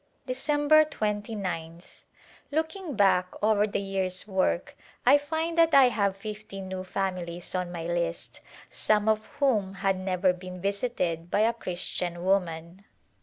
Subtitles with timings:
[0.25, 2.05] December 2gth.
[2.51, 7.71] Looking back over the year's work I find that I have fifty new families on
[7.71, 8.39] my list,
[8.71, 12.83] some of whom had never been visited by a Christian woman.